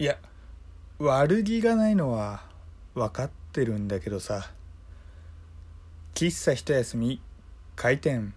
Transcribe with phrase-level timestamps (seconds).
[0.00, 0.16] いや
[0.98, 2.40] 悪気がないのは
[2.94, 4.50] 分かってるんだけどさ。
[6.14, 7.20] 喫茶一休み
[7.76, 8.32] 開店。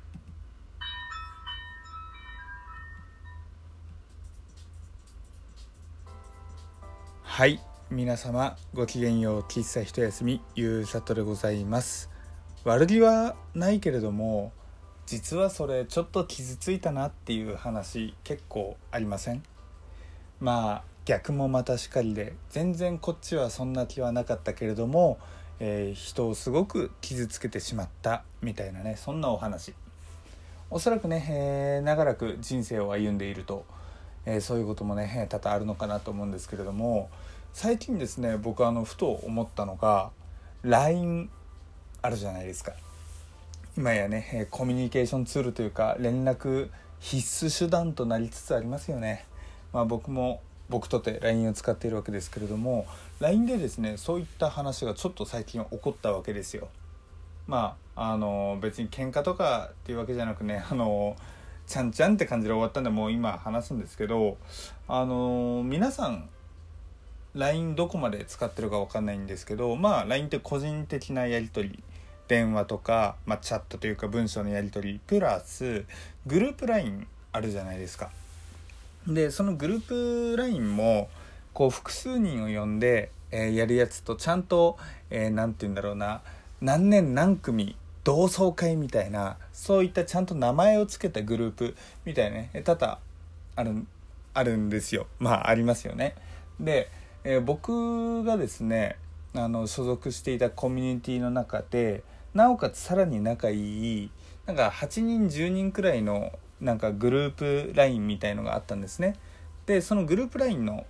[7.22, 9.42] はい皆様ごきげんよう。
[9.44, 12.10] 喫茶一休みゆうさとでございます。
[12.66, 14.52] 悪気はないけれども
[15.06, 19.42] 実はそれちょっと傷ついたなっていう話結構ありません？
[20.42, 25.20] まあ逆もまたしかりで全然こっちはそんな気はなかったけれども、
[25.60, 29.74] えー、人をすごく傷つけてしまったみたいなねそんなお話。
[30.70, 33.66] おそらくね、えー、長らく人生を歩んでいると、
[34.26, 37.10] えー、そういうこともね多々あるのかなと思うんですけれども
[37.52, 40.10] 最近ですね僕あのふと思ったのが
[40.64, 41.30] LINE
[42.02, 42.74] あるじゃないですか。
[43.76, 49.26] 今やねコミュニケーションツールというか連絡必須手段となりつつありますよね。
[49.74, 52.86] まあ僕も僕とて LINE を使っているわけですけれども
[53.20, 56.70] LINE でですねそういった話がちょっと最近起こったわけですよ。
[57.48, 61.16] まああの別に喧嘩とかっていうわけじゃなくねあの
[61.68, 64.38] ちゃんちゃんって感じで終わったんでもう今話すんですけど
[64.88, 66.30] あの皆さん
[67.36, 71.84] LINE どこまで使ってるか分かんないんですけどまあ LINE って個人的なやり取り
[72.28, 75.86] 電話とか、まあ、チャットというか文章のやり取りプラス
[76.26, 78.12] グループ LINE あるじゃないですか。
[79.08, 81.10] でそのグループ LINE も
[81.54, 84.78] こう複数人を呼んで、えー、やるやつとちゃんと
[85.10, 86.22] 何、えー、て言うんだろうな
[86.62, 93.00] 何年何組同窓会みたいなそういったちゃんと名前を付けたグループみたいなね多々
[93.56, 93.86] ある
[94.34, 96.16] あるんですよまあありますよね。
[96.60, 96.90] で、
[97.24, 98.98] えー、僕がですね
[99.36, 104.12] あの所属していたコミュニティの中でなおかつさらに仲いい
[104.46, 106.32] なんか8人10人くらいの
[106.64, 109.16] なんかグループ LINE みたいのがあったんですね。
[109.66, 110.86] でそのグループ LINE の、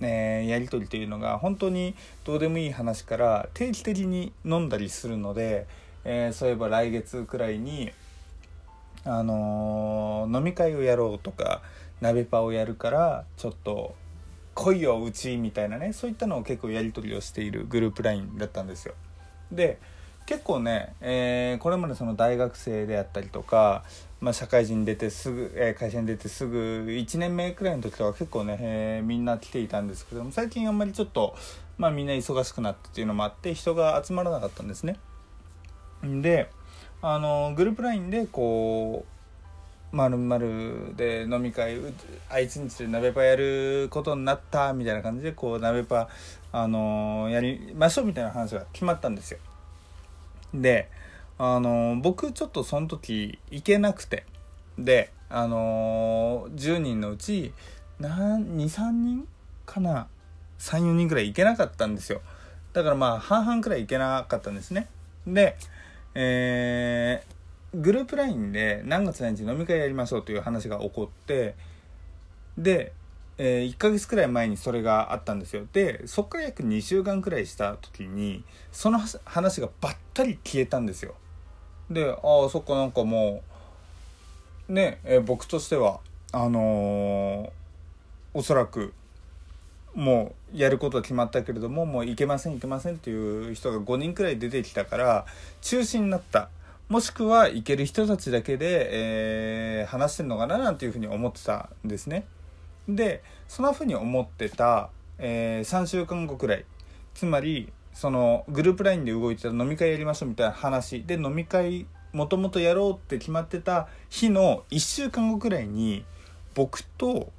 [0.00, 5.66] えー、やり取りというのが本当にどうでもいい話から定期的に飲んだりするので、
[6.04, 7.92] えー、そういえば来月くらいに、
[9.04, 11.62] あのー、飲み会をやろうとか
[12.00, 13.94] 鍋パをやるからちょっと
[14.54, 18.94] 来いようちみたいなねそういったのを結構やり取りをしているグループ LINE だったんですよ。
[19.50, 19.78] で
[20.26, 23.84] 結構ね、えー、これまでその大学生であったりとか、
[24.20, 31.36] まあ、社会人出てすぐ、えー、会社に出てすぐ1年目くらいの時とか結構ね、えー、みんな来ていたんですけども最近あんまりちょっと、
[31.76, 34.98] まあ、みんな忙しくなったっていうのもあって人が集まらなかったんですね。
[36.02, 36.50] で
[37.02, 39.04] あのグループ LINE でこ
[39.92, 41.78] うまるまるで飲み会
[42.28, 46.08] あいつんちで鍋パやることになったみたいな感じでこう鍋パ
[46.52, 49.38] あのやりましょうみたいな話が決まったんですよ。
[50.54, 50.90] で
[51.38, 54.24] あの僕ちょっとその時行けなくて。
[54.78, 57.52] であの10人のうち
[58.00, 59.26] 23人
[59.64, 60.06] かな
[60.58, 62.20] ？34人ぐらい行けなかったんですよ。
[62.72, 64.88] だからまあ半々くらい行けなかったんですね。
[65.26, 65.56] で
[66.14, 71.54] えー、グループ LINE で何月何日飲み会やりましょうという話が起こって
[72.56, 72.92] で
[73.38, 75.66] えー、1ヶ月くらい前にそれがあったんですよ。
[75.72, 81.14] でそっから約2週間くらいした時にその話がばったり消えたんですよ。
[81.90, 83.42] でああそっかなんかも
[84.68, 86.00] うね、え、僕としては
[86.32, 87.50] あのー、
[88.34, 88.92] おそらく
[89.94, 95.26] もうやることは決まったけれどももう行けません行けませんっていう人が5人くらい出てきたから
[95.62, 96.50] 中止になった
[96.88, 98.88] もしくは行ける人たちだけで、
[99.80, 102.26] えー、話してんのかななんていうふうに思ってたんですね。
[102.88, 106.64] でそんな風に思ってた、えー、3週間後くらい
[107.14, 116.04] つまりそのグループ LINE で動いてたら飲み会やりましょうみたいな話で飲み会もともとやろうって決まってた日の1週間後くらいに
[116.54, 117.32] 僕と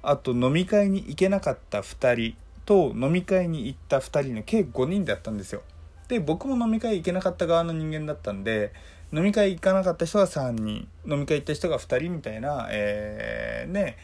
[0.00, 5.62] あと飲み会に行けなかった2人と飲み会に行った2人の計5人だったんですよ。
[6.06, 8.72] で僕も飲み会行けなかった側の人間だったんで
[9.12, 13.96] 飲み会行かなかった人が3人飲み会行った人が2人みたいな、えー、ね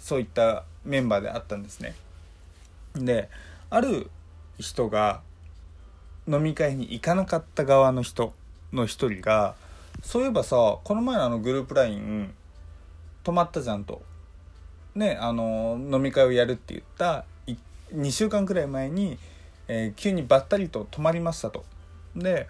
[0.00, 1.94] そういったメンバーであったんですね。
[2.94, 3.30] で
[3.70, 4.10] ある
[4.60, 5.22] 人が
[6.28, 8.32] 飲み会に行かなかった側の人
[8.72, 9.54] の一人が
[10.02, 12.32] そういえばさこの前のあのグループ LINE
[13.24, 14.02] 止まったじゃんと。
[14.94, 17.24] ねあの飲み会をやるって言った
[17.94, 19.18] 2週間くらい前に、
[19.68, 21.64] えー、急にばったりと止まりましたと。
[22.16, 22.48] で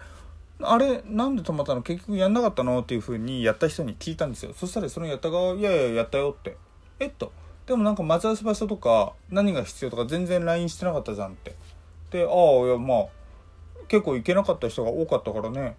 [0.63, 1.81] あれなんで止まったの？
[1.81, 2.79] 結局やんなかったの？
[2.81, 4.53] っていうふうにやった人に聞いたんですよ。
[4.55, 6.57] そしたらそのやった側「いやいややったよ」って
[6.99, 7.31] 「えっと
[7.65, 11.55] でもなんか待ち合わせ場所とか何が必要とか全然 LINE してなかったじゃんって。
[12.11, 13.07] でああいやまあ
[13.87, 15.75] 結構行けなかった人が多かったからね。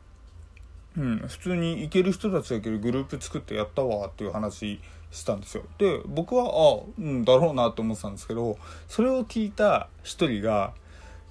[0.96, 4.79] うん普通に行ける人たちが行けるグループ作ってやったわっていう話
[5.11, 5.64] したんですよ。
[5.79, 8.58] で僕はあうんだろうなと思ってたんですけど
[8.88, 10.75] それを聞いた一人が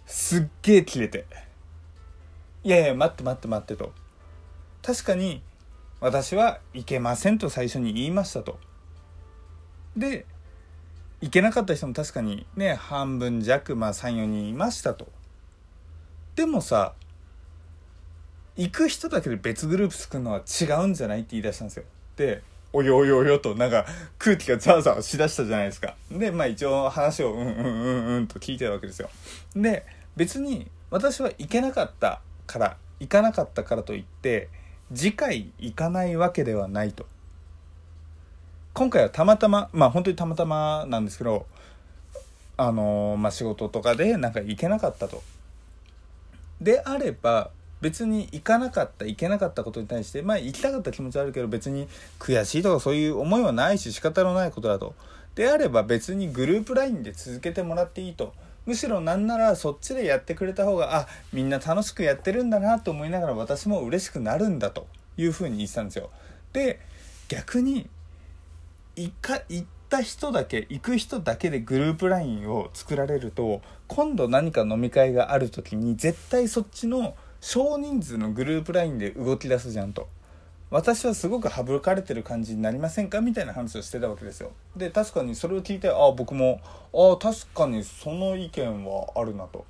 [0.06, 1.25] すっげえキレて
[2.63, 3.92] 「いやいや待って待って待って」と。
[4.81, 5.44] 確かに
[6.00, 8.59] 私はいけませんと最初に言いましたと。
[9.95, 10.25] で
[11.21, 15.07] いけなかった人も確かにね半分弱まあ34人いましたと。
[16.35, 16.94] でもさ
[18.57, 21.83] 行く人だけで別グループ作るのは違うんじゃないって言い出したんですよ。
[22.15, 22.41] で
[22.73, 23.85] およおよおよとなんか
[24.18, 25.95] 空気がざわざわしだしたじゃないですか。
[26.09, 29.09] でまあ一応話をうんうんうんうんと聞いてるわけですよ。
[29.56, 29.85] で
[30.15, 34.50] 別に私は行けなかったから行かなかったからといって
[34.94, 37.06] 次回行かないわけではないと。
[38.73, 41.45] 今回はたまたままあ本当にたまたまなんですけど
[42.56, 45.21] あのー、まあ仕事とかでなんか行けなかったと。
[46.62, 47.50] であれば
[47.81, 51.88] 別に行かなかった行けなかったことに対してまあ行きたかった気持ちはあるけど別に
[52.19, 54.94] 悔しいとかそういう思いはないし仕方のないことだと。
[55.35, 58.33] であれば別にグループ LINE で続けてもらっていいと。
[58.65, 64.85] むしろなんならそっちでやってくれた方があみんな楽しくやってるんだなと思いながら私も嬉しくなるんだと
[65.17, 66.12] いうふうに言ってたんですよ。
[66.53, 66.79] で
[67.27, 67.89] 逆に
[68.95, 80.07] 行か行った人だけ行く人だけでグループ LINE を作られると今度何か飲み会がある時に絶対そっちの少人数のグループ LINE で動き出すじゃんと。
[80.71, 84.51] 私はすごく省かれてる感じになりませんかみたいな話をしてたわけですよ。
[84.77, 86.61] で確かにそれを聞いてああ僕も
[86.93, 89.65] ああ確かにその意見はあるなと。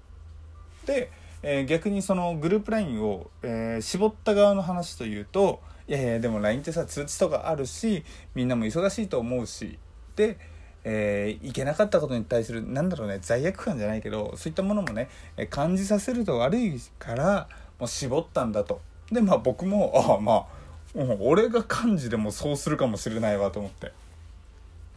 [0.86, 8.04] で、えー、逆にそのグループ LINE を、えー、絞った側の話というといやいやでも LINE ってさ通知とかあるし
[8.36, 9.78] みんなも忙しいと思うし
[10.16, 10.38] で
[10.84, 15.10] えー、いけなかったことに対するなんだろうね罪悪感じゃないけどそういったものもね
[15.52, 17.48] 感じさせると悪いから
[17.80, 18.82] もう絞ったんだと。
[19.12, 20.46] でまあ僕もああまあ
[20.94, 23.92] うん、俺が漢字でもそうするかもしれないわと思って。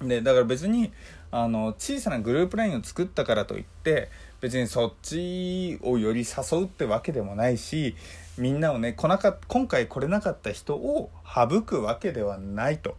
[0.03, 0.93] でだから別に
[1.31, 4.11] あの小さなグループ LINE を作ったからといって
[4.45, 7.97] 別にそっちをより誘うってわけでもないし
[8.37, 12.95] みんなをね来なか今回来れなかった人を省くわけではないと。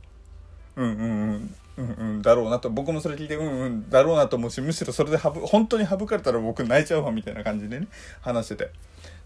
[0.76, 2.72] うんうんうんうんうんだろうなと。
[2.72, 4.38] 僕もそれ聞いてうんうんだろうなと。
[4.38, 7.88] 思うしむしろそれで本当に省かれたら僕泣いちゃうわみたいな感じでね
[8.22, 8.72] 話してて。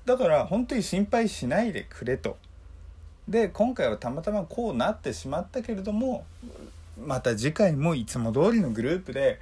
[0.04, 2.36] だから本当に心配しないでくれと。
[3.30, 6.26] で今回はたまたまこうなってしまったけれども
[7.02, 9.40] また次回もいつも通りのグループで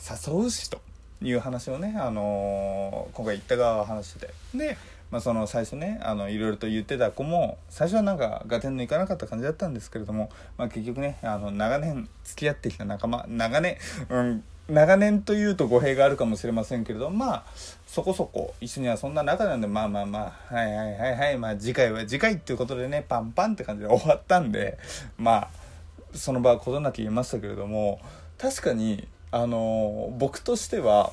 [0.00, 0.80] 誘うしと。
[1.22, 4.34] いう話をね、あのー、今回言った側は話してて。
[4.54, 4.76] で、
[5.10, 13.76] まあ、その最初ねあのいろいろと言ってた子も最初はなんか合点のいかなかった感じだったんですけれども、まあ、結局ねあの長年付き合ってきた仲間長年、
[14.10, 17.44] うん、長年というと語弊があるかもしれませんけれどまあ
[17.86, 24.78] そこそこ一緒にはそんな仲なんでまあまあまあはいはいはいはいまあ次回は次回っていうことでねパンパンって感じで終わったんで
[25.18, 25.48] まあ
[26.14, 28.00] その場は事なき言いましたけれども
[28.38, 31.12] 確かにあの僕としては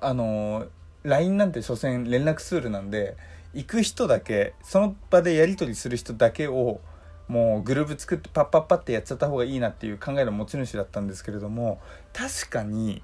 [0.00, 0.66] あの
[1.04, 3.16] LINE なんて所詮連絡ツールなんで
[3.54, 6.80] 行く人だけその場でやり取りする人だけを
[7.28, 11.80] もうグループ作ってパッパッパってやっちゃった方がいいなっていう考えの持ち主だったんですけれども
[12.12, 13.02] 確かに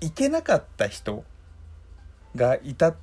[0.00, 1.24] 行けなかった人
[2.36, 2.94] がいた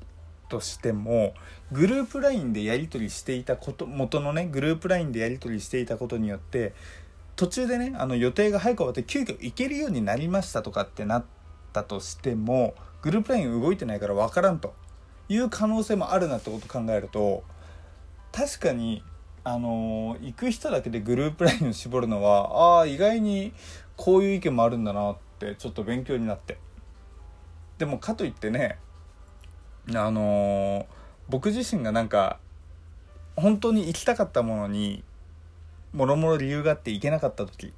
[0.50, 1.34] としても
[1.72, 6.74] グループ LINE でやり取りしていたこと元のねグループ LINE でやり取りしていたことによって
[7.38, 11.26] 途中でねあの予定が早く終わって急遽行けるようになりましたとかってなっ
[11.72, 14.74] たとしてもグループ LINE 動いてないから分からんと。
[15.30, 17.44] いう可能性もあるなってことを考えると
[18.32, 19.04] 確かに
[19.44, 23.54] あの行く人だけでグループ LINE を絞るのはああ意外に
[23.96, 26.58] こういう意見もあるんだなってちょっと勉強になって。
[27.78, 28.80] でもかといってね
[29.94, 30.88] あの
[31.30, 32.40] 僕自身がなんか
[33.36, 35.04] 本当に行きたかったものに
[35.98, 37.74] もろもろ理由があって行けなかった時。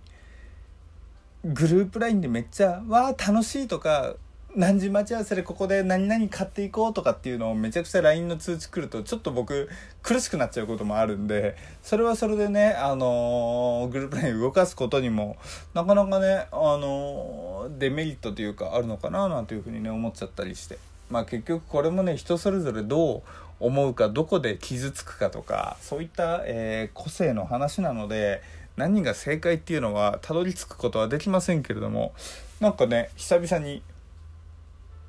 [1.45, 4.15] グループ LINE でめっちゃ「わあ楽しい」とか
[4.57, 9.69] 何時待ち合わせでここで何々買っていこうとかっていうのをめちゃくちゃ LINE の通知来るとちょっと僕
[10.03, 15.38] 苦しくなっちゃうこともあるんでそれはそれでねあのー、グループ LINE 動かすことにも
[15.73, 20.77] なかなかねあのー、デメリットというかあるのかななんていうふうにね思っちゃったりして。
[21.09, 23.21] まあ結局これもね人それぞれどう
[23.59, 28.41] 思うかどこで傷つくかとかそういった、えー、個性の話なので
[28.77, 32.13] 何が正解っていうのはたどり着くことはできませんけれども
[32.59, 33.81] なんかね久々に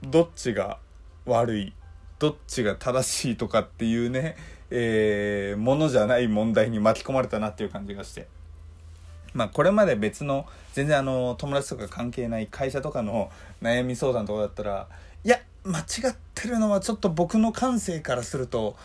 [0.02, 0.78] どっちが
[1.26, 1.72] 悪い
[2.18, 4.36] どっちが正しいとかっていうね、
[4.70, 8.26] えー、ものじゃない問題に巻き込まれたなっていう感じがして。
[9.32, 13.30] まあこれまで別の全然あの友達とか関係ない会社とかの
[13.62, 14.88] 悩み相談とかだったら
[15.22, 18.76] いや間違ってるのはちょっと僕の感性からすると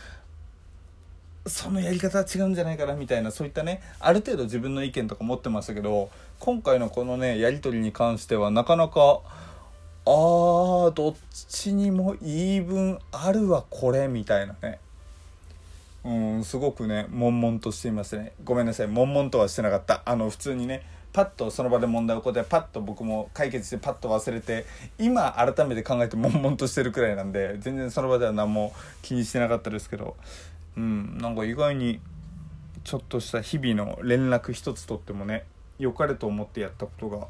[1.48, 9.20] そのやり方は違うんじゃないかなみたいなそういったねある程度自分の意見とか持ってましたけど今回のこのねやり取りに関してはなかなか
[10.08, 14.79] あーどっちにも言い分あるわこれみたいなね。
[16.05, 18.33] うんすごくね悶々としていますね。
[18.43, 18.88] ごめんなさい。
[18.88, 20.03] 悶々とはしてなかった。
[20.05, 24.65] あの普通にねパッとその場で問題を起こってパッと僕も解決してパッと忘れて
[25.00, 30.17] 今改めて考えて悶々としてるくらいなんで全然その場では何も気にしてなかったですけど
[30.75, 32.01] うんなんか意外に
[32.83, 35.45] ちょっとした日々の連絡一つとってもね
[35.79, 37.27] 良かれと思ってやったことが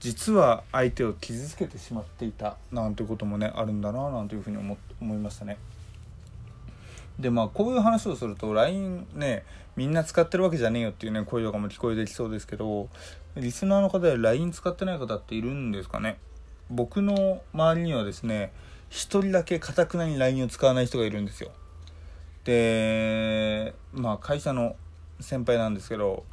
[0.00, 5.58] 実は相手を傷つけてしまっていたなんてこともねあるんだななんていうふうに思思いましたね。
[7.22, 9.44] でまあこういう話をすると LINE ね
[9.76, 12.88] みんな使ってるわけじゃねえよっていうね声とかも聞こえてきそうですけど
[13.36, 16.18] リスナーの方で LINE 使ってない方っているんですかね？
[16.68, 18.52] 僕の周りにはですね
[18.90, 21.50] 1人だけかたくなに LINE を使わない人がいるんですよ。
[22.44, 24.76] でまあ会社の
[25.20, 26.24] 先輩なんですけど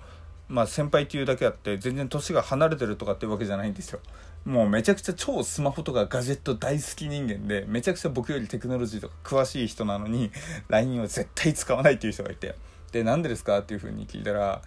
[0.50, 4.00] まあ先輩っていうだけあって全然年が離れてるとかっていうわけじゃないんですよ。
[4.46, 10.32] もうめちゃくちゃ超スマホとかガジェット大好き人間でめちゃくちゃ僕よりテクノロジーとか詳しい人なのに
[10.70, 12.56] LINE を絶対使わないっていう人がいて。
[12.92, 14.62] でなんでですかっていうふうに聞いたら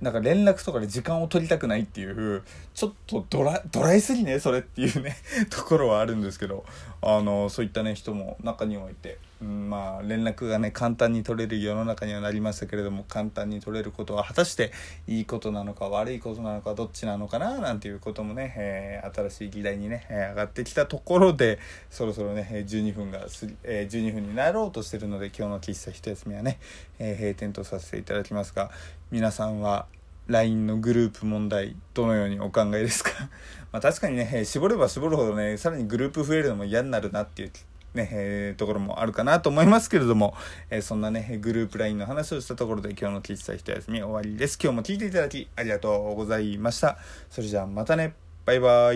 [0.00, 2.42] なんか連絡とかで時間を取りたくないっていう
[2.74, 5.16] ちょっとドラドライすぎねそれっていうね
[5.48, 6.64] ところはあるんですけど
[7.00, 14.72] あのそういったね人も中にはいて、まあ連絡がね簡単に取れる世の中にはなりましたけれども簡単に取れることは果たして
[15.06, 21.58] いいことなのか悪いことなのかどっちなのかななんていうこともね、えー、新しい議題にね、え、上がってきたところで
[21.90, 26.58] そろそろね12分がす、えー、12分になろうとしてるので今日の喫茶一休みはね、
[26.98, 28.70] えー、閉店とさせていただきますが
[29.10, 29.86] 皆さんは
[30.28, 33.10] LINE のグループ問題どのようにお考えですか？
[33.70, 37.52] まあ確かにね絞れば絞るほどねさらにグループ増えるのも嫌になるなっていう
[37.96, 40.34] ね、えー、ところもあるかなと思いますけれども、
[40.70, 44.58] えー、そんなねグループ LINE の話をしたところで今日の喫茶一休み終わりです。
[44.62, 46.98] 今日も聞いていただきありがとうございました。
[47.30, 48.14] それじゃあまたね。
[48.44, 48.94] バイバイ。